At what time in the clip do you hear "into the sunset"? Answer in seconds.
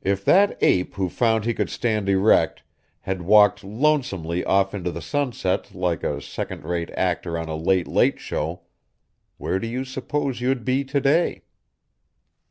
4.72-5.74